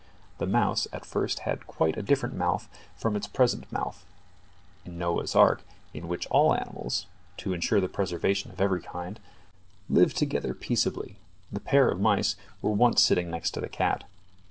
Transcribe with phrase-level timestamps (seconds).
[0.39, 4.03] The mouse at first had quite a different mouth from its present mouth.
[4.83, 5.61] In Noah's ark,
[5.93, 7.05] in which all animals,
[7.37, 9.19] to ensure the preservation of every kind,
[9.91, 11.17] lived together peaceably,
[11.51, 14.05] the pair of mice were once sitting next to the cat.